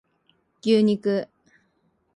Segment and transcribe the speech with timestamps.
[0.63, 1.27] 牛肉